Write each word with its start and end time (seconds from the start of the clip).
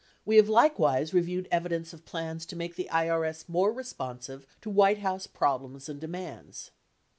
We 0.25 0.37
have 0.37 0.49
likewise 0.49 1.13
reviewed 1.13 1.47
evidence 1.51 1.93
of 1.93 2.05
plans 2.07 2.47
to 2.47 2.55
make 2.55 2.73
the 2.75 2.89
IRS 2.91 3.47
more 3.47 3.71
responsive 3.71 4.47
to 4.61 4.69
White 4.71 4.97
House 5.01 5.27
problems 5.27 5.87
and 5.87 6.01
demands. 6.01 6.71